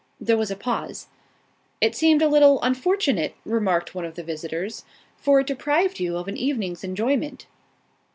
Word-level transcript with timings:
There 0.19 0.35
was 0.35 0.49
a 0.49 0.55
pause. 0.55 1.09
"It 1.79 1.93
seemed 1.93 2.23
a 2.23 2.27
little 2.27 2.59
unfortunate," 2.63 3.35
remarked 3.45 3.93
one 3.93 4.03
of 4.03 4.15
the 4.15 4.23
visitors, 4.23 4.83
"for 5.15 5.41
it 5.41 5.45
deprived 5.45 5.99
you 5.99 6.17
of 6.17 6.27
an 6.27 6.37
evening's 6.37 6.83
enjoyment." 6.83 7.45